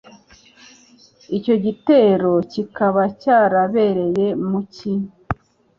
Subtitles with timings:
[1.37, 4.93] Icyo gitero kikaba cyarabereye mu Cyi.